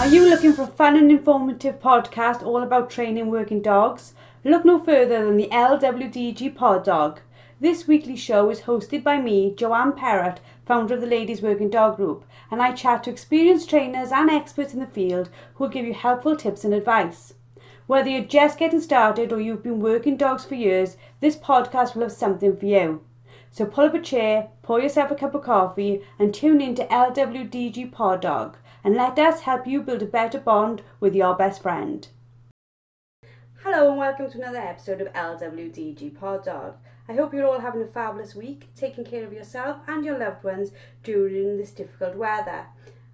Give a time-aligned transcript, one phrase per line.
[0.00, 4.14] Are you looking for a fun and informative podcast all about training working dogs?
[4.42, 7.20] Look no further than the LWDG Pod Dog.
[7.60, 11.96] This weekly show is hosted by me, Joanne Perrott, founder of the Ladies Working Dog
[11.96, 15.84] Group, and I chat to experienced trainers and experts in the field who will give
[15.84, 17.34] you helpful tips and advice.
[17.90, 22.02] Whether you're just getting started or you've been working dogs for years, this podcast will
[22.02, 23.04] have something for you.
[23.50, 26.86] So pull up a chair, pour yourself a cup of coffee, and tune in to
[26.86, 31.62] LWDG Pod Dog, and let us help you build a better bond with your best
[31.62, 32.06] friend.
[33.64, 36.76] Hello and welcome to another episode of LWDG Pod Dog.
[37.08, 40.44] I hope you're all having a fabulous week, taking care of yourself and your loved
[40.44, 40.70] ones
[41.02, 42.66] during this difficult weather.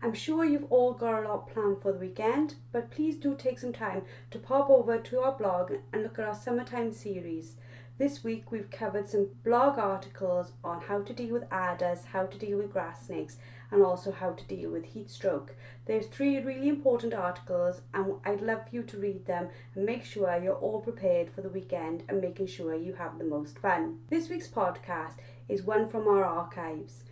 [0.02, 3.58] I'm sure you've all got a lot planned for the weekend, but please do take
[3.58, 7.56] some time to pop over to our blog and look at our summertime series.
[7.98, 12.36] This week we've covered some blog articles on how to deal with adders, how to
[12.36, 13.38] deal with grass snakes,
[13.70, 15.56] and also how to deal with heat stroke.
[15.86, 20.04] There's three really important articles, and I'd love for you to read them and make
[20.04, 24.00] sure you're all prepared for the weekend and making sure you have the most fun.
[24.10, 25.14] This week's podcast
[25.48, 27.02] is one from our archives.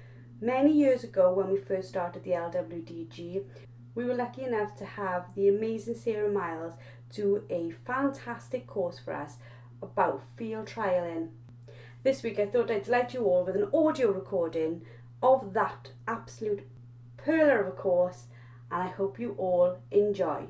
[0.44, 3.44] Many years ago, when we first started the LWDG,
[3.94, 6.74] we were lucky enough to have the amazing Sarah Miles
[7.08, 9.38] do a fantastic course for us
[9.80, 11.30] about field trialing.
[12.02, 14.82] This week I thought I'd delight you all with an audio recording
[15.22, 16.68] of that absolute
[17.16, 18.24] pearler of a course
[18.70, 20.48] and I hope you all enjoy.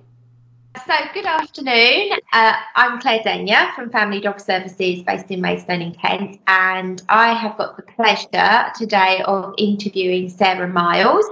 [0.76, 2.18] So, good afternoon.
[2.32, 7.32] Uh, I'm Claire Denya from Family Dog Services based in Maidstone in Kent, and I
[7.32, 11.26] have got the pleasure today of interviewing Sarah Miles.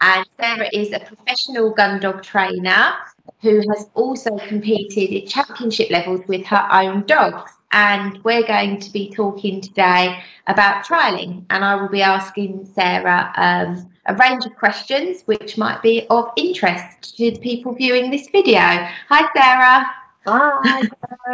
[0.00, 2.94] And Sarah is a professional gun dog trainer
[3.40, 7.52] who has also competed at championship levels with her own dogs.
[7.72, 13.32] And we're going to be talking today about trialing, and I will be asking Sarah
[13.36, 18.28] um, a range of questions which might be of interest to the people viewing this
[18.28, 18.58] video.
[18.58, 19.90] Hi, Sarah.
[20.26, 20.88] Hi.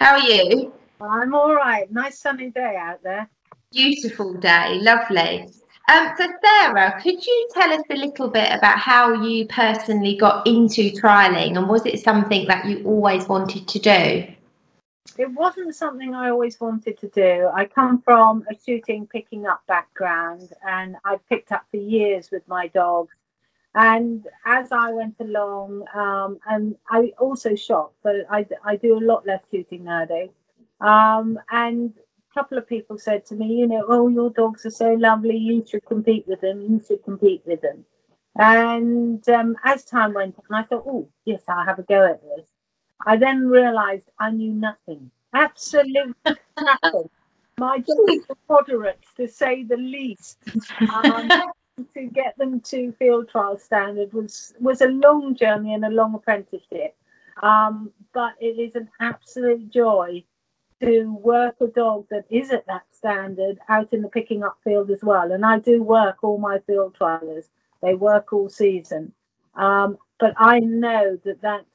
[0.00, 0.72] How are you?
[1.00, 1.90] I'm all right.
[1.90, 3.28] Nice sunny day out there.
[3.72, 5.48] Beautiful day, lovely.
[5.88, 10.46] Um, so, Sarah, could you tell us a little bit about how you personally got
[10.46, 14.35] into trialing and was it something that you always wanted to do?
[15.18, 17.48] It wasn't something I always wanted to do.
[17.54, 22.46] I come from a shooting, picking up background, and I picked up for years with
[22.48, 23.14] my dogs.
[23.74, 29.04] And as I went along, um, and I also shot, but I, I do a
[29.04, 30.30] lot less shooting nowadays.
[30.80, 31.92] Um, and
[32.30, 35.36] a couple of people said to me, you know, oh, your dogs are so lovely,
[35.36, 37.84] you should compete with them, you should compete with them.
[38.38, 42.22] And um, as time went on, I thought, oh, yes, I'll have a go at
[42.22, 42.48] this.
[43.06, 46.14] I then realized I knew nothing, absolutely
[46.60, 47.08] nothing.
[47.58, 50.38] My dogs were moderate, to say the least.
[50.92, 51.30] Um,
[51.94, 56.14] to get them to field trial standard was was a long journey and a long
[56.14, 56.96] apprenticeship.
[57.42, 60.24] Um, but it is an absolute joy
[60.82, 64.90] to work a dog that is at that standard out in the picking up field
[64.90, 65.32] as well.
[65.32, 67.48] And I do work all my field trialers;
[67.82, 69.12] they work all season.
[69.54, 71.66] Um, but I know that that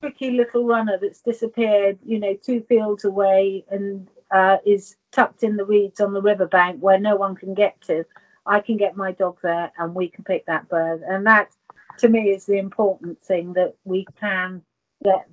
[0.00, 5.56] tricky little runner that's disappeared, you know, two fields away and uh, is tucked in
[5.56, 8.04] the weeds on the riverbank where no one can get to.
[8.46, 11.02] I can get my dog there and we can pick that bird.
[11.02, 11.50] And that,
[11.98, 14.62] to me, is the important thing that we can
[15.04, 15.26] get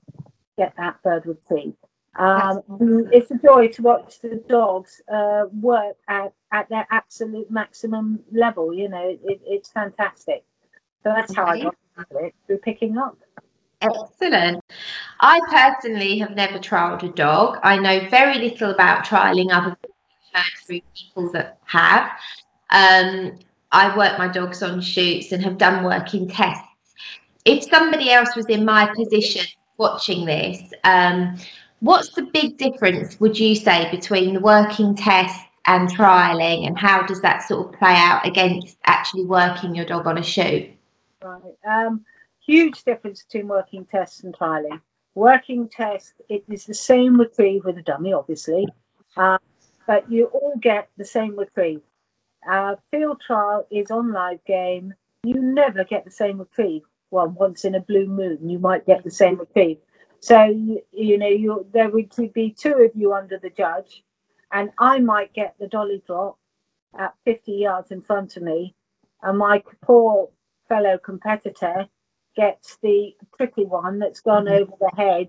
[0.58, 1.76] get that bird with teeth.
[2.18, 2.64] Um,
[3.12, 8.74] it's a joy to watch the dogs uh, work at, at their absolute maximum level.
[8.74, 10.44] You know, it, it's fantastic.
[11.04, 13.20] So that's how I got into it through picking up.
[13.82, 14.64] Excellent.
[15.20, 17.60] I personally have never trialled a dog.
[17.64, 19.78] I know very little about trialling other
[20.34, 22.12] than through people that have.
[22.72, 23.38] Um,
[23.72, 26.64] I work my dogs on shoots and have done working tests.
[27.46, 29.46] If somebody else was in my position
[29.78, 31.38] watching this, um,
[31.80, 37.04] what's the big difference, would you say, between the working test and trialing, and how
[37.04, 40.70] does that sort of play out against actually working your dog on a shoot?
[41.22, 41.42] Right.
[41.68, 42.06] Um,
[42.48, 44.82] huge difference between working tests and trialing.
[45.14, 48.68] Working test, it is the same retrieve with a dummy, obviously,
[49.18, 49.38] uh,
[49.86, 51.82] but you all get the same retrieve.
[52.50, 54.94] Uh, field trial is on live game.
[55.24, 56.84] You never get the same retrieve.
[57.12, 59.80] Well, once in a blue moon, you might get the same retrieve.
[60.20, 64.04] So you, you know, you there would be two of you under the judge,
[64.52, 66.38] and I might get the dolly drop
[66.98, 68.76] at 50 yards in front of me,
[69.22, 70.30] and my poor
[70.68, 71.88] fellow competitor
[72.38, 74.64] gets the tricky one that's gone mm-hmm.
[74.64, 75.28] over the head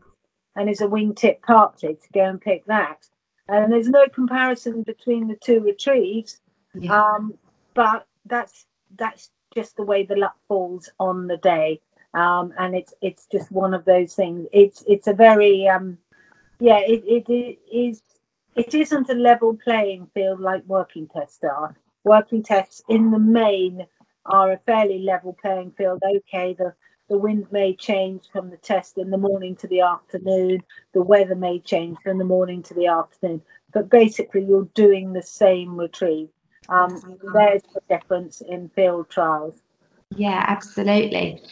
[0.54, 3.04] and is a wingtip partridge to go and pick that.
[3.48, 6.40] And there's no comparison between the two retrieves,
[6.74, 7.02] yeah.
[7.02, 7.34] um,
[7.74, 8.66] but that's
[8.96, 11.80] that's just the way the luck falls on the day,
[12.12, 14.46] um, and it's it's just one of those things.
[14.52, 15.96] It's it's a very um,
[16.60, 18.02] yeah, it, it, it is
[18.54, 21.74] it isn't a level playing field like working tests are.
[22.04, 23.86] Working tests in the main
[24.26, 26.02] are a fairly level playing field.
[26.04, 26.74] Okay, the
[27.08, 30.62] the wind may change from the test in the morning to the afternoon.
[30.92, 33.42] The weather may change from the morning to the afternoon.
[33.72, 36.28] But basically, you're doing the same retrieve.
[36.68, 36.90] Um,
[37.32, 39.62] there's the difference in field trials.
[40.16, 41.42] Yeah, absolutely.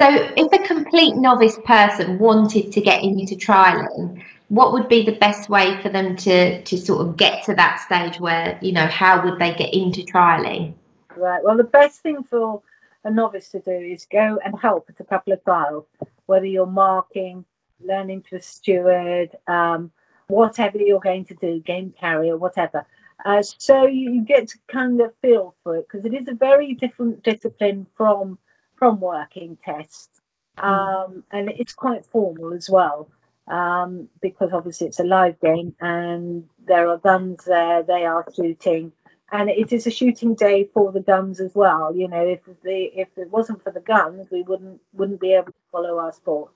[0.00, 5.16] So, if a complete novice person wanted to get into trialing, what would be the
[5.16, 8.86] best way for them to to sort of get to that stage where you know
[8.86, 10.74] how would they get into trialing?
[11.16, 11.42] Right.
[11.44, 12.62] Well, the best thing for
[13.04, 15.86] a novice to do is go and help at a couple of trials,
[16.26, 17.44] whether you're marking,
[17.80, 19.90] learning to a steward, um,
[20.28, 22.86] whatever you're going to do, game carrier, whatever.
[23.24, 26.74] Uh, so you get to kind of feel for it because it is a very
[26.74, 28.38] different discipline from
[28.76, 30.20] from working tests,
[30.58, 30.64] hmm.
[30.64, 33.08] um, and it's quite formal as well
[33.48, 37.82] um, because obviously it's a live game and there are guns there.
[37.82, 38.92] They are shooting
[39.32, 41.94] and it is a shooting day for the guns as well.
[41.96, 45.46] You know, if the if it wasn't for the guns, we wouldn't wouldn't be able
[45.46, 46.52] to follow our sport.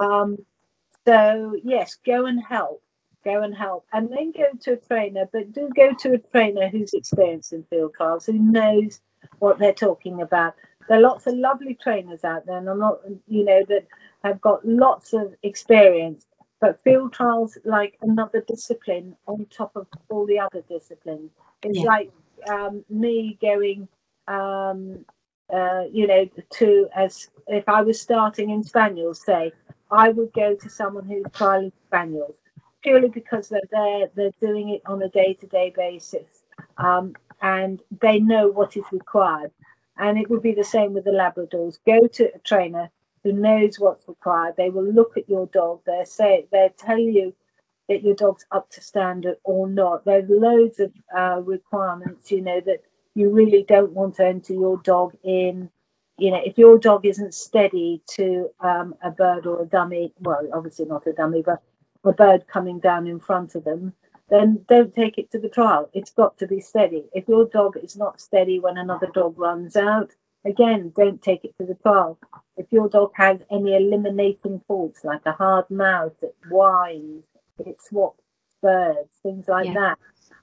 [0.00, 0.38] Um,
[1.06, 2.82] so yes, go and help,
[3.22, 5.28] go and help, and then go to a trainer.
[5.30, 9.00] But do go to a trainer who's experienced in field trials, who knows
[9.38, 10.54] what they're talking about.
[10.88, 13.86] There are lots of lovely trainers out there, and I'm not, you know, that
[14.24, 16.26] have got lots of experience.
[16.60, 21.30] But field trials like another discipline on top of all the other disciplines.
[21.62, 21.84] It's yeah.
[21.84, 22.10] like
[22.48, 23.88] um, me going,
[24.26, 25.04] um,
[25.52, 29.52] uh, you know, to as if I was starting in spaniels, say,
[29.90, 32.34] I would go to someone who's trialing spaniels
[32.82, 36.44] purely because they're there, they're doing it on a day-to-day basis,
[36.78, 39.50] um, and they know what is required.
[39.98, 41.78] And it would be the same with the Labradors.
[41.84, 42.90] Go to a trainer
[43.26, 44.54] who knows what's required.
[44.56, 45.80] They will look at your dog.
[45.84, 47.34] They say they'll tell you
[47.88, 50.04] that your dog's up to standard or not.
[50.04, 52.82] There's loads of uh, requirements, you know, that
[53.14, 55.68] you really don't want to enter your dog in.
[56.18, 60.48] You know, if your dog isn't steady to um, a bird or a dummy, well,
[60.54, 61.60] obviously not a dummy, but
[62.04, 63.92] a bird coming down in front of them,
[64.28, 65.90] then don't take it to the trial.
[65.92, 67.06] It's got to be steady.
[67.12, 70.12] If your dog is not steady when another dog runs out,
[70.46, 72.18] again, don't take it to the trial.
[72.56, 77.24] If your dog has any eliminating faults, like a hard mouth that whines,
[77.58, 78.22] it swaps
[78.62, 79.74] birds, things like yeah.
[79.74, 79.98] that.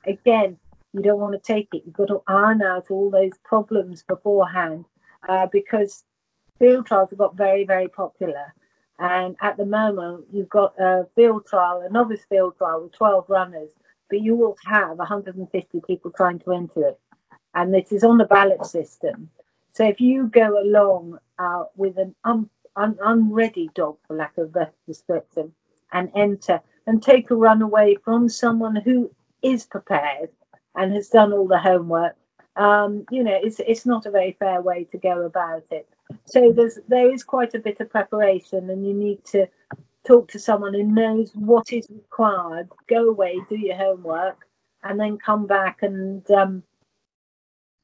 [0.06, 0.58] Again,
[0.94, 1.84] you don't want to take it.
[1.86, 4.86] You've got to iron out all those problems beforehand
[5.28, 6.04] uh, because
[6.60, 8.54] field trials have got very, very popular.
[9.00, 13.26] And at the moment, you've got a field trial, a novice field trial with 12
[13.28, 13.72] runners,
[14.10, 17.00] but you will have 150 people trying to enter it.
[17.56, 19.30] And this is on the ballot system.
[19.74, 24.46] So if you go along uh, with an un- un- unready dog, for lack of
[24.46, 25.52] a better description,
[25.92, 29.12] and enter, and take a run away from someone who
[29.42, 30.30] is prepared
[30.76, 32.16] and has done all the homework.
[32.56, 35.88] Um, you know, it's it's not a very fair way to go about it.
[36.26, 39.48] So there's there is quite a bit of preparation, and you need to
[40.06, 42.70] talk to someone who knows what is required.
[42.88, 44.46] Go away, do your homework,
[44.84, 46.62] and then come back and um,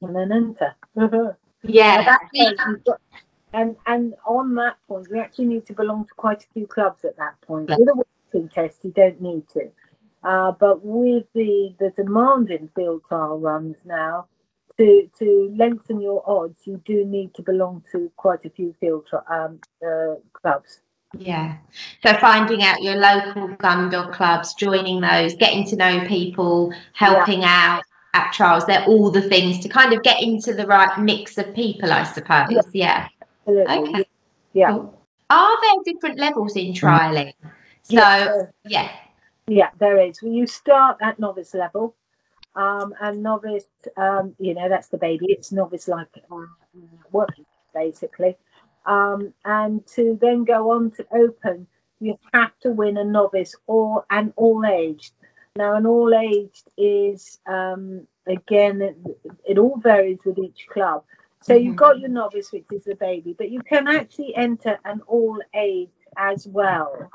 [0.02, 1.36] and then enter.
[1.62, 2.16] Yeah.
[3.52, 7.04] and and on that point, you actually need to belong to quite a few clubs
[7.04, 7.70] at that point.
[7.70, 9.70] With a test, you don't need to.
[10.22, 14.26] Uh, but with the, the demand in field trial runs now,
[14.76, 19.06] to, to lengthen your odds, you do need to belong to quite a few field
[19.08, 20.80] tri- um, uh, clubs.
[21.18, 21.56] Yeah.
[22.02, 27.42] So finding out your local gun dog clubs, joining those, getting to know people, helping
[27.42, 27.78] yeah.
[27.78, 27.82] out
[28.14, 31.54] at trials, they're all the things to kind of get into the right mix of
[31.54, 32.48] people, I suppose.
[32.72, 33.08] Yeah.
[33.46, 33.78] yeah.
[33.78, 34.04] Okay.
[34.52, 34.72] Yeah.
[34.72, 35.04] Cool.
[35.30, 37.32] Are there different levels in trialing?
[37.82, 38.90] So yeah, yeah.
[39.46, 40.22] Yeah, there is.
[40.22, 41.94] When you start at novice level,
[42.56, 45.26] um, and novice, um, you know, that's the baby.
[45.28, 46.36] It's novice like uh,
[47.12, 48.36] working basically.
[48.86, 51.66] Um, and to then go on to open,
[52.00, 55.12] you have to win a novice or an all aged.
[55.56, 58.96] Now, an all aged is um, again, it,
[59.44, 61.04] it, all varies with each club.
[61.42, 61.64] So mm-hmm.
[61.64, 65.40] you've got your novice, which is the baby, but you can actually enter an all
[65.54, 67.10] age as well.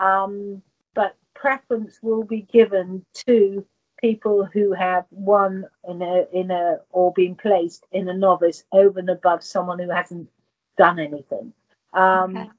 [0.00, 0.62] Um,
[0.94, 3.64] but preference will be given to
[4.00, 8.98] people who have won in a in a or been placed in a novice over
[8.98, 10.28] and above someone who hasn't
[10.76, 11.52] done anything.
[11.92, 12.50] Um, okay.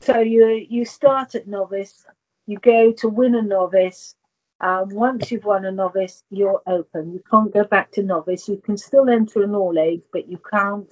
[0.00, 2.04] So you you start at novice,
[2.46, 4.16] you go to win a novice.
[4.62, 7.12] Um, once you've won a novice, you're open.
[7.12, 8.48] You can't go back to novice.
[8.48, 10.90] You can still enter an all age, but you can't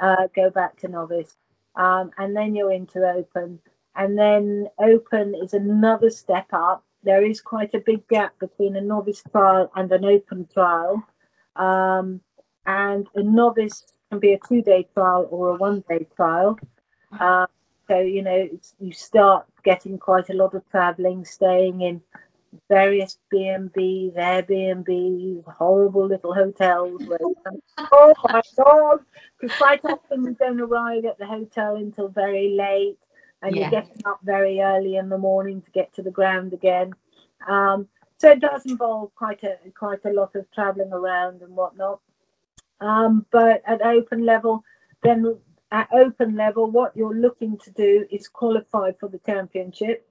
[0.00, 1.36] uh, go back to novice.
[1.74, 3.58] Um, and then you're into open.
[3.96, 6.84] And then open is another step up.
[7.02, 11.02] There is quite a big gap between a novice trial and an open trial.
[11.56, 12.20] Um,
[12.66, 16.58] and a novice can be a two day trial or a one day trial.
[17.18, 17.46] Uh,
[17.88, 18.48] so, you know,
[18.78, 22.00] you start getting quite a lot of traveling, staying in
[22.68, 27.02] various B&Bs, Airbnbs, horrible little hotels.
[27.06, 27.18] Where,
[27.92, 28.98] oh my God!
[29.40, 32.98] Because quite often you don't arrive at the hotel until very late
[33.42, 33.62] and yeah.
[33.62, 36.92] you're getting up very early in the morning to get to the ground again.
[37.48, 37.88] Um,
[38.18, 42.00] so it does involve quite a quite a lot of traveling around and whatnot.
[42.80, 44.62] Um, but at open level,
[45.02, 45.38] then
[45.72, 50.06] at open level, what you're looking to do is qualify for the championship.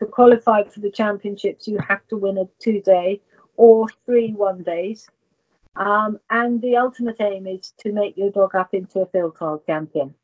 [0.00, 3.20] To qualify for the championships, you have to win a two day
[3.56, 5.08] or three one days.
[5.76, 9.62] Um, and the ultimate aim is to make your dog up into a field trial
[9.66, 10.14] champion.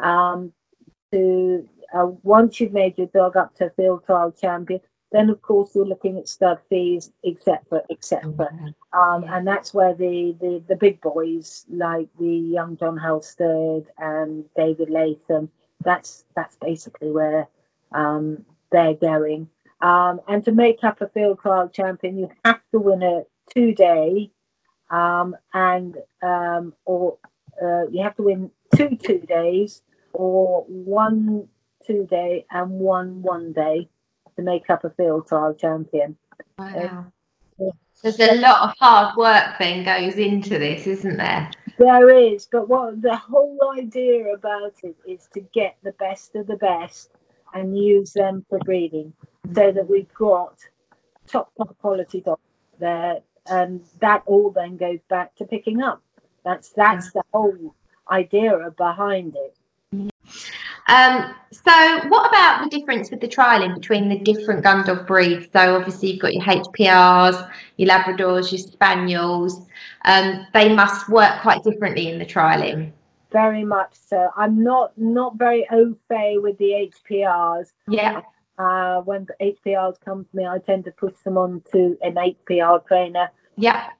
[0.00, 0.52] Um,
[1.12, 4.80] to uh, once you've made your dog up to a field trial champion,
[5.12, 8.30] then of course we're looking at stud fees, etc., etc.
[8.30, 8.98] Mm-hmm.
[8.98, 14.44] Um, and that's where the, the the big boys like the young John Halstead and
[14.56, 15.50] David Latham.
[15.84, 17.46] That's that's basically where
[17.92, 18.44] um,
[18.74, 19.48] they're going.
[19.80, 23.22] Um, and to make up a field trial champion, you have to win a
[23.54, 24.30] two day,
[24.90, 27.18] um, and um, or
[27.62, 31.48] uh, you have to win two two days or one
[31.86, 33.88] two day and one one day
[34.36, 36.16] to make up a field trial champion.
[36.58, 37.12] Wow.
[38.02, 41.50] There's a lot of hard work then goes into this, isn't there?
[41.78, 46.46] There is, but what the whole idea about it is to get the best of
[46.46, 47.10] the best
[47.54, 49.12] and use them for breeding,
[49.54, 50.58] so that we've got
[51.26, 52.40] top top quality dogs
[52.78, 56.02] there, and that all then goes back to picking up.
[56.44, 57.74] That's that's the whole
[58.10, 59.56] idea behind it.
[60.86, 65.46] Um, so, what about the difference with the trialing between the different gun dog breeds?
[65.52, 69.66] So, obviously, you've got your HPRs, your Labradors, your Spaniels.
[70.04, 72.92] Um, they must work quite differently in the trialing.
[73.34, 74.30] Very much so.
[74.36, 77.72] I'm not not very au fait with the HPRs.
[77.88, 78.22] Yeah.
[78.56, 82.14] Uh, when the HPRs come to me, I tend to push them on to an
[82.14, 83.28] HPR trainer.
[83.56, 83.90] Yeah.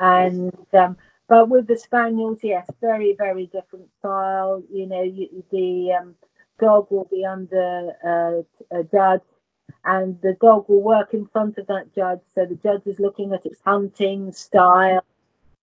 [0.00, 0.96] And um,
[1.28, 4.60] but with the spaniels, yes, very very different style.
[4.68, 6.16] You know, you, the um,
[6.58, 9.22] dog will be under uh, a judge,
[9.84, 12.22] and the dog will work in front of that judge.
[12.34, 15.04] So the judge is looking at its hunting style.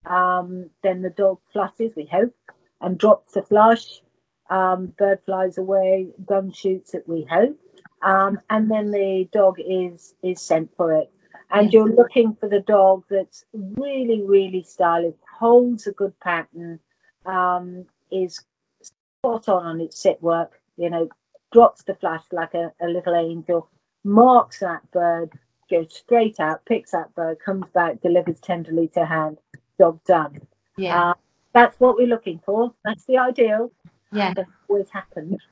[0.06, 2.34] Um, then the dog flushes, we hope,
[2.82, 4.02] and drops the flush.
[4.50, 7.60] Um, bird flies away, gun shoots it, we hope.
[8.02, 11.12] Um, and then the dog is is sent for it.
[11.50, 16.80] And you're looking for the dog that's really, really stylish, holds a good pattern,
[17.26, 18.44] um, is
[18.82, 21.10] spot on on its sit work, you know,
[21.52, 23.70] drops the flush like a, a little angel,
[24.04, 25.32] marks that bird,
[25.70, 29.38] goes straight out, picks that bird, comes back, delivers tenderly to hand,
[29.80, 30.42] job done.
[30.78, 31.12] Yeah.
[31.12, 31.14] Uh,
[31.58, 32.72] that's what we're looking for.
[32.86, 33.72] That's the ideal.
[34.12, 34.34] Yeah.
[34.36, 35.38] That always happens.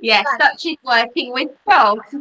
[0.00, 2.14] yes, such is working with dogs.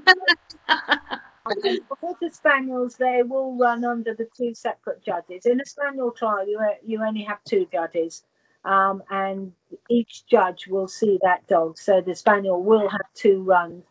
[1.90, 5.46] Quarter spaniels, they will run under the two separate judges.
[5.46, 8.26] In a spaniel trial, you you only have two judges,
[8.66, 9.54] um, and
[9.90, 11.78] each judge will see that dog.
[11.78, 13.86] So the spaniel will have two runs.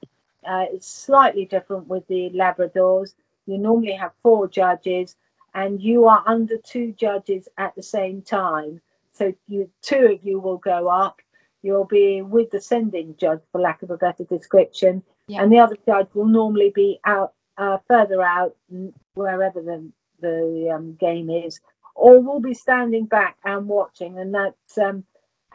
[0.46, 3.14] Uh, it's slightly different with the Labradors.
[3.46, 5.16] You normally have four judges,
[5.56, 8.80] and you are under two judges at the same time.
[9.12, 11.20] So you two of you will go up.
[11.62, 15.42] You'll be with the sending judge, for lack of a better description, yeah.
[15.42, 18.54] and the other judge will normally be out uh, further out,
[19.14, 21.58] wherever the the um, game is,
[21.94, 24.18] or we'll be standing back and watching.
[24.18, 25.04] And that's um,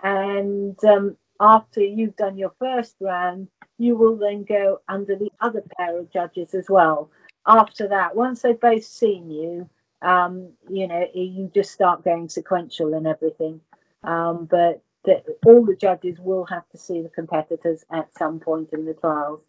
[0.03, 5.63] and um, after you've done your first round, you will then go under the other
[5.77, 7.12] pair of judges as well.
[7.46, 9.70] After that, once they've both seen you,
[10.01, 13.62] um, you know, you just start going sequential and everything.
[14.03, 18.70] Um, but the, all the judges will have to see the competitors at some point
[18.74, 19.41] in the trials.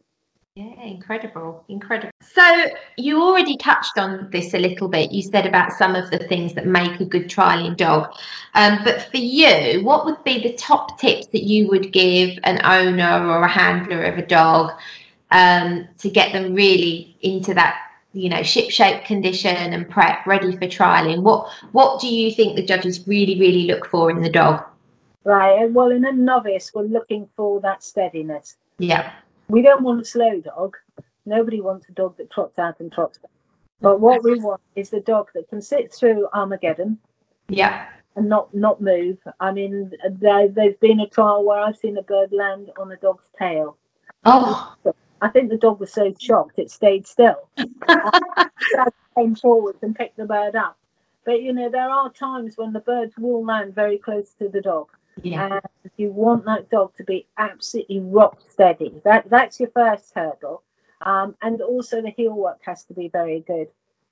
[0.54, 2.10] Yeah, incredible, incredible.
[2.20, 2.66] So
[2.98, 5.10] you already touched on this a little bit.
[5.10, 8.12] You said about some of the things that make a good trialing dog.
[8.52, 12.60] Um, but for you, what would be the top tips that you would give an
[12.66, 14.72] owner or a handler of a dog
[15.30, 20.52] um, to get them really into that, you know, ship shape condition and prep, ready
[20.52, 21.22] for trialing?
[21.22, 24.64] What What do you think the judges really, really look for in the dog?
[25.24, 25.70] Right.
[25.70, 28.56] Well, in a novice, we're looking for that steadiness.
[28.78, 29.12] Yeah.
[29.48, 30.76] We don't want a slow dog.
[31.26, 33.30] Nobody wants a dog that trots out and trots back.
[33.80, 36.98] But what we want is the dog that can sit through Armageddon
[37.48, 37.86] Yeah.
[38.16, 39.18] and not not move.
[39.38, 42.96] I mean, there, there's been a trial where I've seen a bird land on a
[42.96, 43.76] dog's tail.
[44.24, 44.74] Oh.
[45.22, 47.48] I think the dog was so shocked it stayed still.
[47.88, 48.48] I
[49.16, 50.76] came forward and picked the bird up.
[51.24, 54.60] But you know, there are times when the birds will land very close to the
[54.60, 54.88] dog.
[55.22, 55.60] Yeah.
[55.60, 58.92] And you want that dog to be absolutely rock steady.
[59.04, 60.64] That that's your first hurdle.
[61.02, 63.68] Um, and also the heel work has to be very good.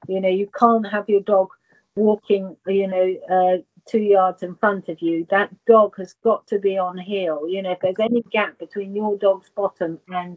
[0.07, 1.49] You know, you can't have your dog
[1.97, 5.27] walking, you know, uh, two yards in front of you.
[5.31, 7.49] That dog has got to be on heel.
[7.49, 10.37] You know, if there's any gap between your dog's bottom and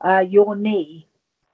[0.00, 1.06] uh, your knee,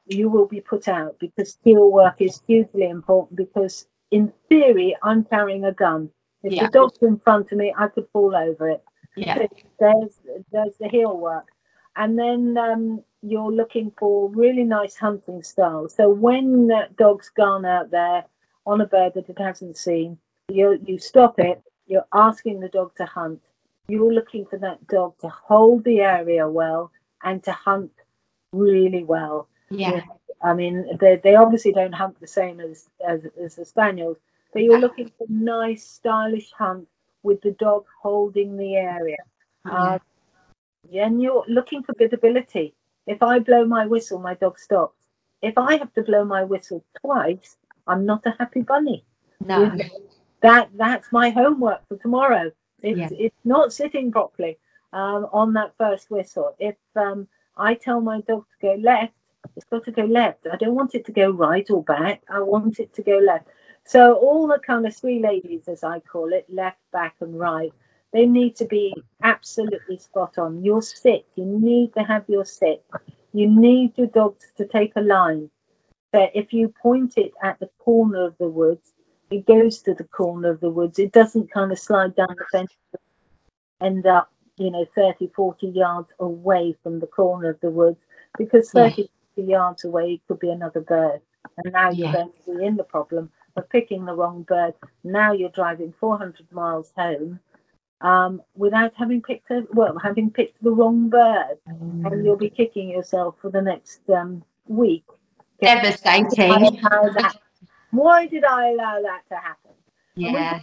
[0.06, 3.36] you will be put out because heel work is hugely important.
[3.36, 6.10] Because in theory, I'm carrying a gun.
[6.42, 6.64] If Yeah.
[6.66, 8.84] the dog's in front of me, I could fall over it
[9.16, 9.46] Yeah.
[9.80, 10.20] there's
[10.52, 11.48] there's the heel work
[11.96, 17.64] and then um, you're looking for really nice hunting style so when that dog's gone
[17.64, 18.24] out there
[18.66, 22.94] on a bird that it hasn't seen you you stop it you're asking the dog
[22.96, 23.40] to hunt
[23.88, 26.90] you're looking for that dog to hold the area well
[27.24, 27.92] and to hunt
[28.52, 30.02] really well Yeah.
[30.42, 34.18] I mean, they, they obviously don't hunt the same as, as as the spaniels,
[34.52, 36.86] but you're looking for nice, stylish hunt
[37.22, 39.16] with the dog holding the area.
[39.64, 39.98] Uh,
[40.94, 42.74] and you're looking for good ability.
[43.06, 45.00] If I blow my whistle, my dog stops.
[45.42, 49.04] If I have to blow my whistle twice, I'm not a happy bunny.
[49.44, 49.72] No.
[50.42, 52.52] That that's my homework for tomorrow.
[52.82, 53.08] It's Yeah.
[53.18, 54.58] it's not sitting properly
[54.92, 56.54] um, on that first whistle.
[56.58, 57.26] If um,
[57.56, 59.14] I tell my dog to go left,
[59.56, 60.46] it's got to go left.
[60.52, 62.22] I don't want it to go right or back.
[62.28, 63.46] I want it to go left.
[63.84, 67.72] So all the kind of three ladies, as I call it, left, back, and right,
[68.12, 70.64] they need to be absolutely spot on.
[70.64, 72.84] Your sit, you need to have your sit.
[73.32, 75.50] You need your dog to take a line.
[76.14, 78.92] So if you point it at the corner of the woods,
[79.30, 80.98] it goes to the corner of the woods.
[80.98, 82.72] It doesn't kind of slide down the fence,
[83.80, 88.00] end up, you know, 30, 40 yards away from the corner of the woods
[88.38, 88.88] because Yeah.
[88.88, 91.20] 30, 40 yards away could be another bird.
[91.58, 92.12] And now you're Yeah.
[92.12, 94.74] going to be in the problem of picking the wrong bird.
[95.04, 97.40] Now you're driving 400 miles home
[98.00, 101.58] um, without having picked a, well, having picked the wrong bird.
[101.66, 105.04] And you'll be kicking yourself for the next um, week.
[105.60, 106.50] Devastating.
[107.90, 109.72] Why did I allow that to happen?
[110.14, 110.60] Yeah.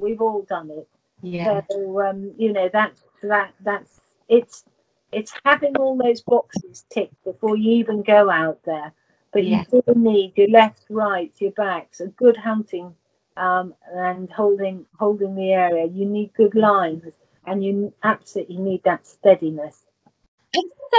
[0.00, 0.88] We've all done it.
[1.22, 1.62] Yeah.
[1.70, 4.64] So um, you know that's that that's it's
[5.12, 8.92] it's having all those boxes ticked before you even go out there.
[9.32, 9.64] But Yeah.
[9.70, 12.94] you do need your left, right, your backs, a good hunting
[13.36, 15.86] um, and holding holding the area.
[15.86, 17.14] You need good lines,
[17.46, 19.83] and you absolutely need that steadiness.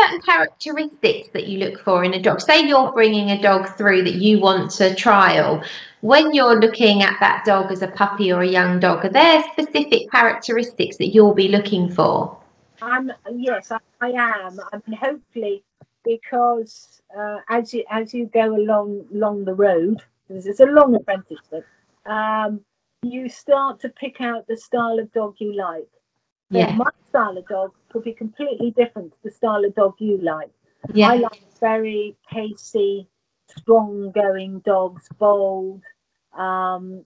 [0.03, 2.41] Certain characteristics that you look for in a dog?
[2.41, 5.63] Say you're bringing a dog through that you want to trial.
[6.01, 9.43] When you're looking at that dog as a puppy or a young dog, are there
[9.53, 12.37] specific characteristics that you'll be looking for?
[12.81, 14.59] I'm yes, I, I am.
[14.73, 15.63] I mean, hopefully,
[16.03, 21.65] because uh, as you as you go along along the road, it's a long apprenticeship,
[22.05, 22.61] um,
[23.01, 25.87] you start to pick out the style of dog you like.
[26.49, 26.75] Yeah.
[26.75, 30.51] my style of dog could be completely different to the style of dog you like.
[30.93, 31.11] Yeah.
[31.11, 33.07] I like very pacey,
[33.47, 35.81] strong-going dogs, bold.
[36.37, 37.03] Um,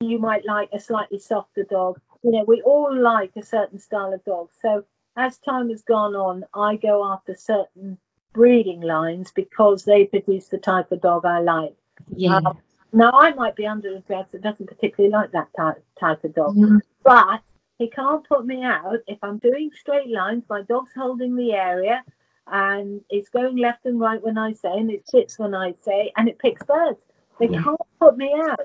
[0.00, 2.00] you might like a slightly softer dog.
[2.22, 4.48] You know, we all like a certain style of dog.
[4.62, 4.84] So
[5.16, 7.98] as time has gone on, I go after certain
[8.32, 11.74] breeding lines because they produce the type of dog I like.
[12.14, 12.36] Yeah.
[12.36, 12.58] Um,
[12.92, 16.34] now I might be under a dress that doesn't particularly like that type type of
[16.34, 16.80] dog, Mhm.
[17.02, 17.40] but
[17.78, 20.44] he can't put me out if I'm doing straight lines.
[20.48, 22.04] My dog's holding the area,
[22.48, 26.12] and it's going left and right when I say, and it sits when I say,
[26.16, 27.00] and it picks birds.
[27.38, 27.62] They Yeah.
[27.62, 28.60] can't put me out.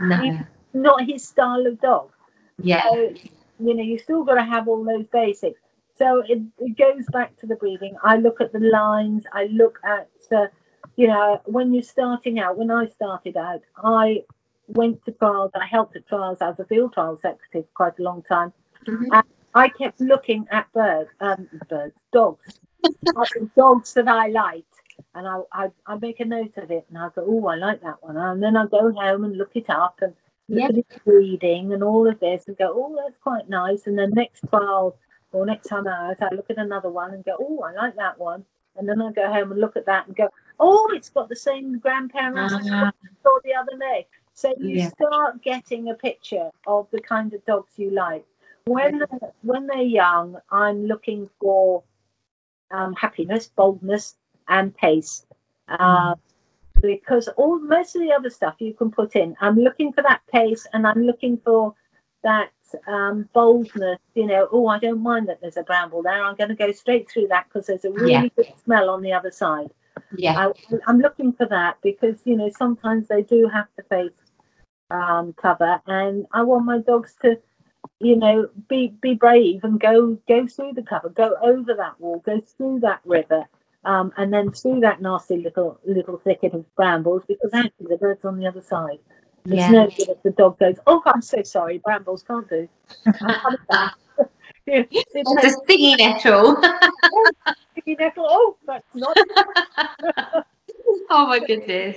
[0.00, 0.38] No.
[0.74, 2.10] Not his style of dog.
[2.58, 2.82] Yeah.
[2.88, 3.14] So
[3.58, 5.60] you know, you still got to have all those basics.
[5.96, 7.96] So it, it goes back to the breeding.
[8.02, 9.24] I look at the lines.
[9.32, 10.46] I look at, uh,
[10.96, 12.56] you know, when you're starting out.
[12.56, 14.24] When I started out, I
[14.72, 15.50] went to trials.
[15.54, 18.52] I helped at trials as a field trial secretary for quite a long time.
[18.86, 19.22] Mhm.
[19.54, 22.60] I kept looking at birds, um, birds, dogs,
[23.56, 24.74] dogs that I liked,
[25.14, 27.80] and I, I I make a note of it, and I go, oh, I like
[27.82, 30.14] that one, and then I go home and look it up and
[30.48, 30.66] look Yeah.
[30.68, 33.86] at its breeding and all of this, and go, oh, that's quite nice.
[33.88, 34.96] And then next trial
[35.32, 38.18] or next time out, I look at another one and go, oh, I like that
[38.18, 38.44] one,
[38.76, 40.28] and then I go home and look at that and go,
[40.60, 42.92] oh, it's got the same grandparents as Ah.
[43.02, 44.06] I saw the other day.
[44.40, 44.88] So you Yeah.
[44.88, 48.24] start getting a picture of the kind of dogs you like.
[48.66, 51.82] when they're, when they're young, I'm looking for
[52.70, 54.16] um, happiness, boldness,
[54.48, 55.26] and pace.
[55.68, 56.14] Uh,
[56.80, 59.36] because all most of the other stuff you can put in.
[59.40, 61.74] I'm looking for that pace, and I'm looking for
[62.22, 62.50] that
[62.86, 63.98] um, boldness.
[64.14, 66.22] You know, oh, I don't mind that there's a bramble there.
[66.24, 68.28] I'm going to go straight through that because there's a really Yeah.
[68.36, 69.70] good smell on the other side.
[70.16, 70.34] Yeah.
[70.38, 74.12] I, I'm looking for that because you know sometimes they do have to face
[74.90, 77.38] um, cover, and I want my dogs to,
[78.00, 82.20] you know, be be brave and go go through the cover, go over that wall,
[82.24, 83.44] go through that river,
[83.84, 88.24] um, and then through that nasty little little thicket of brambles because actually the bird's
[88.24, 88.98] on the other side.
[89.46, 89.72] It's Yeah.
[89.72, 92.68] no good if the dog goes, "Oh, I'm so sorry, brambles can't do."
[94.66, 96.60] It's a stinging nettle.
[97.86, 99.16] you know, oh, that's not
[101.10, 101.96] oh my goodness.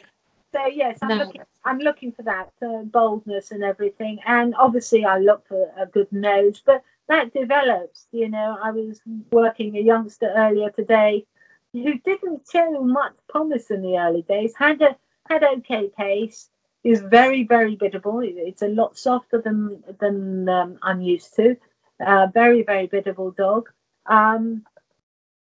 [0.54, 1.18] So yes, I'm No.
[1.26, 1.42] looking.
[1.66, 6.12] I'm looking for that uh, boldness and everything, and obviously I look for a good
[6.12, 8.08] nose, but that develops.
[8.12, 11.26] You know, I was working a youngster earlier today
[11.74, 14.54] who didn't show much promise in the early days.
[14.56, 14.96] Had a
[15.30, 16.50] had okay pace.
[16.84, 18.20] Is very very biddable.
[18.24, 21.58] It's a lot softer than than um, I'm used to.
[22.00, 23.70] Uh, very very biddable dog.
[24.06, 24.66] Um,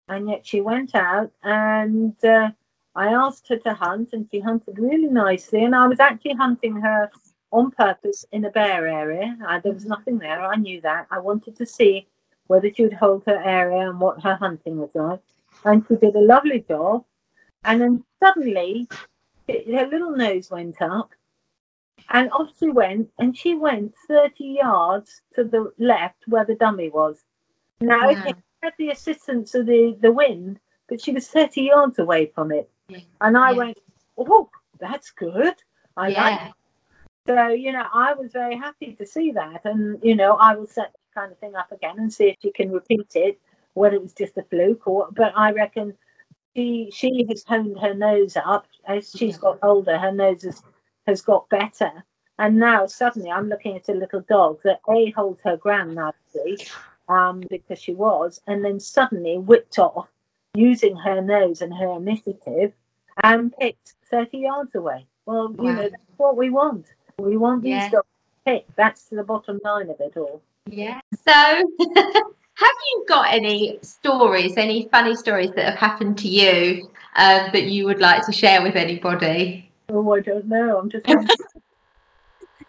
[0.09, 2.15] and yet she went out and.
[2.25, 2.51] Uh,
[2.95, 5.65] I asked her to hunt and she hunted really nicely.
[5.65, 7.11] And I was actually hunting her
[7.53, 9.37] on purpose in a bare area.
[9.47, 10.43] Uh, there was nothing there.
[10.45, 11.07] I knew that.
[11.11, 12.07] I wanted to see
[12.49, 15.21] whether she would hold her area and what her hunting was like.
[15.65, 17.05] And she did a lovely job.
[17.65, 18.89] And then suddenly
[19.47, 21.11] it- her little nose went up
[22.11, 23.11] and off she went.
[23.19, 27.25] And she went 30 yards to the left where the dummy was.
[27.81, 28.23] Now, Wow.
[28.27, 32.51] she had the assistance of the, the wind, but she was 30 yards away from
[32.53, 32.69] it.
[33.21, 33.57] And I Yeah.
[33.57, 33.79] went,
[34.17, 35.55] oh, that's good.
[35.97, 36.53] I like yeah.
[37.27, 39.65] so, you know, I was very happy to see that.
[39.65, 42.37] And, you know, I will set that kind of thing up again and see if
[42.43, 43.39] she can repeat it,
[43.75, 45.95] whether it was just a fluke or, but I reckon
[46.57, 50.63] she she has honed her nose up as she's got older, her nose has,
[51.07, 52.05] has got better.
[52.39, 56.59] And now suddenly I'm looking at a little dog that A holds her ground nicely,
[57.09, 60.09] um, because she was, and then suddenly whipped off
[60.55, 62.73] using her nose and her initiative
[63.25, 65.07] and picked 30 yards away.
[65.27, 66.87] Well, you know, that's what we want.
[67.19, 67.91] We want these Yeah.
[67.91, 68.09] dogs
[68.45, 68.77] picked.
[68.77, 70.43] That's the bottom line of it all.
[70.67, 71.01] Yeah.
[71.15, 71.33] So,
[71.97, 77.65] have you got any stories, any funny stories that have happened to you um, that
[77.65, 79.71] you would like to share with anybody?
[79.89, 80.79] Oh, I don't know.
[80.79, 81.07] I'm just.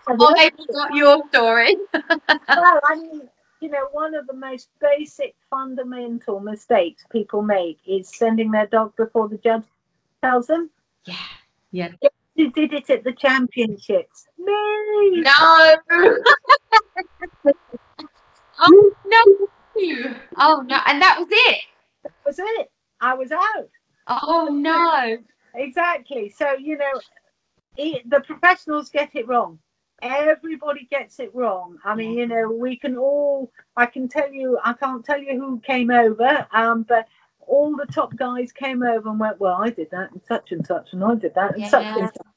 [0.07, 1.75] Or don't maybe got your story?
[1.93, 8.09] well, I mean, you know, one of the most basic fundamental mistakes people make is
[8.09, 9.63] sending their dog before the judge
[10.21, 10.69] tells them.
[11.05, 11.15] Yeah.
[11.71, 11.89] Yeah.
[12.37, 14.27] Who did it at the championships?
[14.37, 15.21] Me.
[15.21, 15.75] No.
[18.59, 19.47] oh no.
[20.37, 20.77] Oh no.
[20.85, 21.61] And that was it.
[22.03, 22.71] That was it.
[22.99, 23.69] I was out.
[24.07, 25.17] Oh no.
[25.53, 26.29] Exactly.
[26.29, 27.01] So, you know,
[27.77, 29.59] it, the professionals get it wrong.
[30.01, 31.77] Everybody gets it wrong.
[31.85, 35.39] I mean, you know, we can all, I can tell you, I can't tell you
[35.39, 37.07] who came over, um, but
[37.51, 40.65] all the top guys came over and went, well, I did that and such and
[40.65, 42.27] such, and I did that and such and such.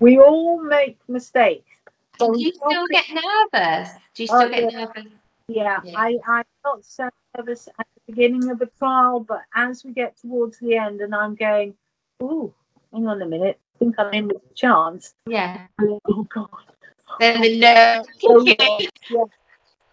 [0.00, 1.70] We all make mistakes.
[2.18, 3.90] Do you still get nervous?
[4.14, 4.84] Do you Oh, still get yeah.
[4.84, 5.12] nervous?
[5.46, 5.92] Yeah, Yeah.
[5.96, 10.16] I, I felt so nervous at the beginning of the trial, but as we get
[10.16, 11.74] towards the end and I'm going,
[12.20, 12.52] oh,
[12.92, 15.14] hang on a minute, I think I'm in with a chance.
[15.28, 15.66] Yeah.
[15.80, 16.48] Oh, God.
[17.20, 18.08] Then the nerves.
[18.24, 19.24] Oh, yeah, yeah.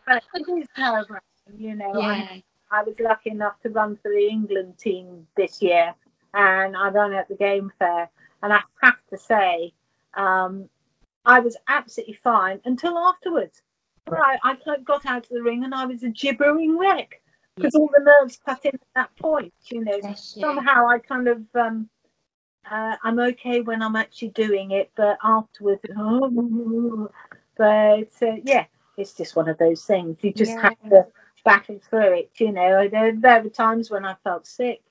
[0.08, 2.00] But it is nerve-wracking, you know.
[2.00, 2.08] Yeah.
[2.08, 2.44] I
[2.84, 5.94] was lucky enough to run for the England team this year,
[6.34, 8.10] and I ran at the game fair.
[8.44, 9.74] And I have to say,
[10.16, 10.70] um,
[11.26, 13.62] I was absolutely fine until afterwards.
[14.08, 17.22] Right, I got out of the ring and I was a gibbering wreck
[17.56, 19.54] because all the nerves cut in at that point.
[19.66, 20.16] You know, you.
[20.16, 21.90] somehow I kind of um,
[22.70, 27.10] uh, I'm okay when I'm actually doing it, but afterwards, oh,
[27.58, 28.66] but uh, yeah,
[28.98, 30.18] it's just one of those things.
[30.22, 31.06] You just have to
[31.44, 32.32] battle through it.
[32.38, 34.82] You know, there, there were times when I felt sick,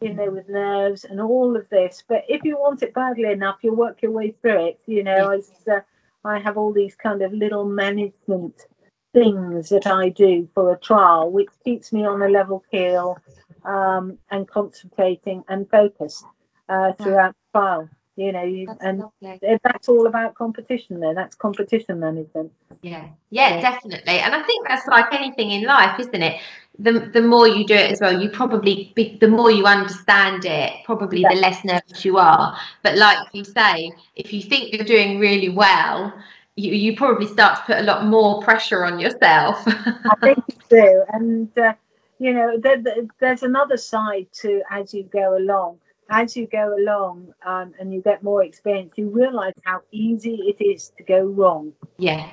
[0.00, 2.02] you know, with nerves and all of this.
[2.06, 4.80] But if you want it badly enough, you'll work your way through it.
[4.86, 5.80] You know, as uh,
[6.24, 8.66] I have all these kind of little management
[9.12, 13.18] things that I do for a trial, which keeps me on a level keel
[13.64, 16.24] um, and concentrating and focused
[16.68, 17.88] uh, throughout the trial.
[18.18, 19.38] You know, you, That's and lovely.
[19.62, 20.98] that's all about competition.
[20.98, 22.50] There, that's competition management.
[22.82, 23.06] Yeah.
[23.30, 23.60] yeah, Yeah.
[23.60, 24.18] definitely.
[24.18, 26.40] And I think that's like anything in life, isn't it?
[26.80, 30.44] The, the more you do it as well, you probably be, the more you understand
[30.44, 32.58] it, probably the less nervous you are.
[32.82, 36.12] But like you say, if you think you're doing really well,
[36.56, 39.62] you, you probably start to put a lot more pressure on yourself.
[39.66, 41.04] I think you do.
[41.12, 41.74] And, uh,
[42.18, 42.82] you know, there,
[43.20, 45.78] there's another side to as you go along.
[46.10, 50.62] As you go along um, and you get more experience, you realize how easy it
[50.62, 51.72] is to go wrong.
[51.98, 52.30] Yeah.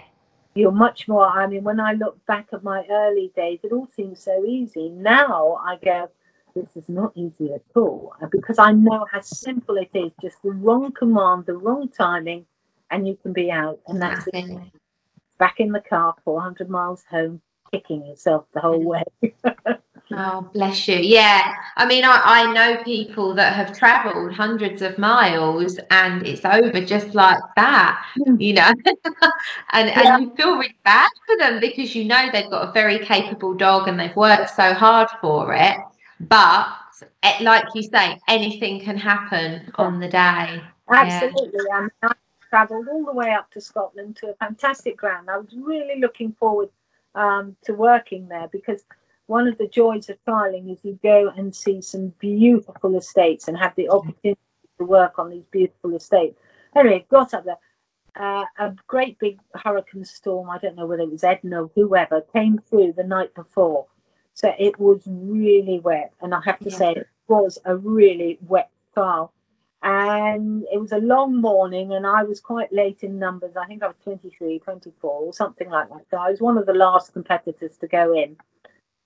[0.54, 1.28] You're much more.
[1.28, 4.88] I mean, when I look back at my early days, it all seems so easy.
[4.90, 6.10] Now I go,
[6.56, 10.14] this is not easy at all because I know how simple it is.
[10.22, 12.46] Just the wrong command, the wrong timing,
[12.90, 13.80] and you can be out.
[13.88, 14.58] And that's it.
[15.38, 19.04] Back in the car, 400 miles home, kicking yourself the whole way.
[20.12, 20.98] oh, bless you.
[20.98, 21.54] Yeah.
[21.76, 26.84] I mean, I, I know people that have traveled hundreds of miles and it's over
[26.86, 28.40] just like that, hmm.
[28.40, 28.72] you know.
[29.72, 30.16] and, yeah.
[30.16, 33.54] and you feel really bad for them because you know they've got a very capable
[33.54, 35.78] dog and they've worked so hard for it.
[36.20, 36.68] But
[37.24, 40.62] eh, like you say, anything can happen on the day.
[40.90, 41.60] Absolutely.
[41.68, 41.76] Yeah.
[41.76, 42.14] I, mean, I
[42.50, 45.30] travelled all the way up to Scotland to a fantastic ground.
[45.30, 46.70] I was really looking forward
[47.16, 48.84] um, to working there because
[49.28, 53.58] one of the joys of trialing is you go and see some beautiful estates and
[53.58, 54.40] have the opportunity
[54.78, 56.40] to work on these beautiful estates.
[56.76, 57.58] Anyway, got up there.
[58.18, 62.22] Uh, a great big hurricane storm, I don't know whether it was Edna or whoever,
[62.34, 63.88] came through the night before
[64.36, 66.14] so it was really wet.
[66.22, 66.78] And I have to yeah.
[66.78, 69.34] say, it was a really wet trial.
[69.82, 73.56] And it was a long morning, and I was quite late in numbers.
[73.56, 76.06] I think I was 23, 24, or something like that.
[76.12, 78.36] So I was one of the last competitors to go in.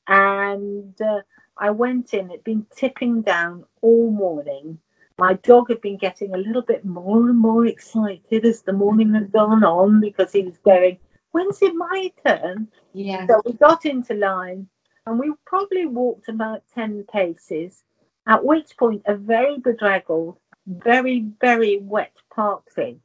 [0.10, 1.22] And uh,
[1.56, 4.80] I went in, it'd been tipping down all morning.
[5.20, 9.14] My dog had been getting a little bit more and more excited as the morning
[9.14, 10.98] had gone on because he was going,
[11.32, 12.70] When's it my turn?
[12.94, 13.28] Yeah.
[13.28, 14.68] So we got into line
[15.06, 17.84] and we probably walked about 10 paces,
[18.26, 22.98] at which point a very bedraggled, very, very wet park tree.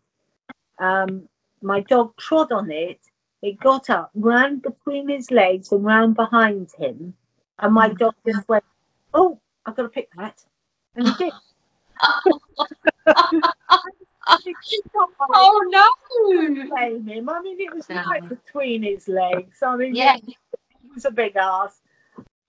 [0.78, 1.28] Um,
[1.60, 3.00] my dog trod on it,
[3.44, 7.14] it got up, ran between his legs and ran behind him,
[7.58, 7.98] and my mm.
[7.98, 8.64] dog just went,
[9.12, 10.42] Oh, I've got to pick that.
[10.96, 11.32] And he did.
[15.34, 15.86] oh no!
[16.68, 17.28] Blame him.
[17.28, 19.58] I mean, it was right between his legs.
[19.62, 20.16] I mean, yeah.
[20.16, 20.36] he
[20.94, 21.80] was a big ass.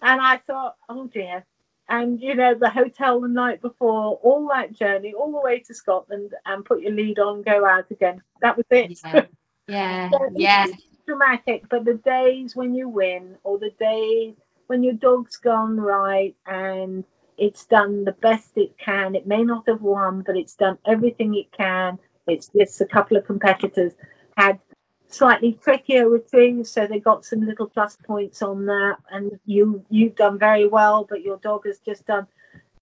[0.01, 1.45] And I thought, oh dear.
[1.89, 5.73] And you know, the hotel the night before, all that journey, all the way to
[5.73, 8.23] Scotland, and put your lead on, go out again.
[8.41, 8.99] That was it.
[9.03, 9.25] Yeah,
[9.67, 10.67] yeah, so yeah.
[11.05, 14.35] dramatic, but the days when you win, or the days
[14.67, 17.03] when your dog's gone right and
[17.37, 19.15] it's done the best it can.
[19.15, 21.99] It may not have won, but it's done everything it can.
[22.27, 23.93] It's just a couple of competitors
[24.37, 24.59] had
[25.07, 28.97] slightly trickier retrieves, so they got some little plus points on that.
[29.11, 32.27] And you you've done very well, but your dog has just done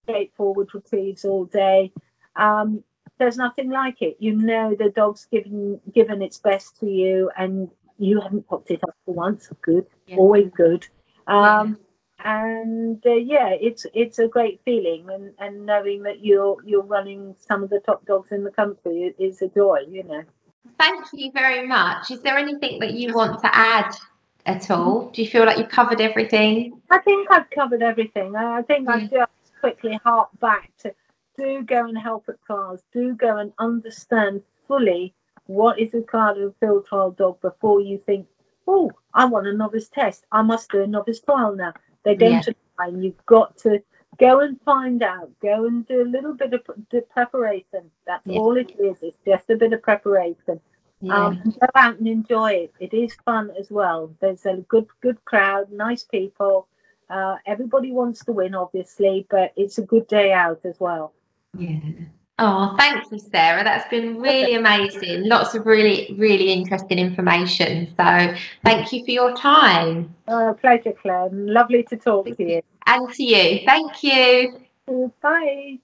[0.02, 1.92] straightforward retrieves all day.
[2.36, 2.82] Um,
[3.18, 4.16] there's nothing like it.
[4.18, 8.80] You know the dog's given given its best to you, and you haven't popped it
[8.82, 9.48] up for once.
[9.62, 10.16] Good, yeah.
[10.16, 10.86] always good.
[11.26, 11.74] Um, yeah.
[12.26, 17.34] And uh, yeah, it's it's a great feeling, and, and knowing that you're you're running
[17.38, 19.80] some of the top dogs in the country is a joy.
[19.88, 20.22] You know.
[20.78, 22.10] Thank you very much.
[22.10, 23.94] Is there anything that you want to add
[24.46, 25.10] at all?
[25.10, 26.80] Do you feel like you've covered everything?
[26.90, 28.34] I think I've covered everything.
[28.34, 30.94] I think I just quickly hark back to
[31.36, 32.82] do go and help at trials.
[32.92, 35.14] Do go and understand fully
[35.46, 38.26] what is required of a field trial dog before you think,
[38.66, 40.24] oh, I want a novice test.
[40.32, 41.74] I must do a novice trial now.
[42.04, 42.52] They don't yeah.
[42.78, 43.02] time.
[43.02, 43.82] You've got to
[44.18, 45.30] go and find out.
[45.40, 47.90] Go and do a little bit of preparation.
[48.06, 48.38] That's yeah.
[48.38, 48.98] all it is.
[49.02, 50.60] It's just a bit of preparation.
[51.00, 51.26] Yeah.
[51.26, 52.74] Um, go out and enjoy it.
[52.80, 54.14] It is fun as well.
[54.20, 56.66] There's a good good crowd, nice people.
[57.10, 61.12] Uh, everybody wants to win, obviously, but it's a good day out as well.
[61.56, 61.80] Yeah.
[62.38, 63.62] Oh, thank you, Sarah.
[63.62, 65.28] That's been really amazing.
[65.28, 67.94] Lots of really, really interesting information.
[67.96, 70.12] So, thank you for your time.
[70.26, 71.28] Oh, pleasure, Claire.
[71.30, 72.60] Lovely to talk to you.
[72.86, 73.64] And to you.
[73.64, 74.60] Thank you.
[75.22, 75.78] Bye.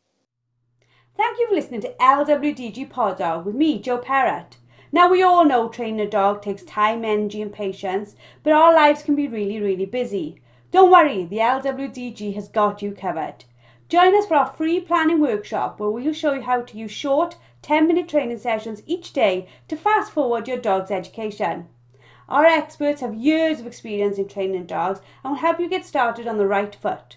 [1.16, 4.56] Thank you for listening to LWDG Pod Dog with me, Joe Parrott.
[4.90, 9.04] Now, we all know training a dog takes time, energy, and patience, but our lives
[9.04, 10.40] can be really, really busy.
[10.72, 13.44] Don't worry, the LWDG has got you covered.
[13.90, 17.34] Join us for our free planning workshop where we'll show you how to use short
[17.62, 21.66] 10 minute training sessions each day to fast forward your dog's education.
[22.28, 26.28] Our experts have years of experience in training dogs and will help you get started
[26.28, 27.16] on the right foot.